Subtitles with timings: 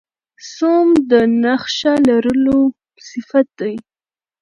[0.53, 1.11] سوم د
[1.43, 2.59] نخښهلرلو
[3.09, 3.75] صفت دئ.